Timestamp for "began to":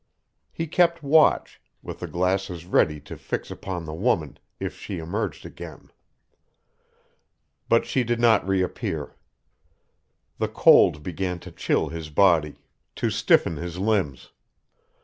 11.03-11.51